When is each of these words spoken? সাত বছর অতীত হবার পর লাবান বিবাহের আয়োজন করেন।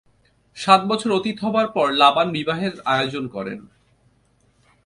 সাত 0.57 0.81
বছর 0.87 1.09
অতীত 1.11 1.37
হবার 1.43 1.67
পর 1.67 1.87
লাবান 1.93 2.27
বিবাহের 2.31 2.73
আয়োজন 2.85 3.25
করেন। 3.27 3.59